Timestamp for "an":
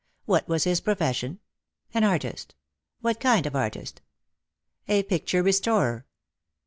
1.93-2.03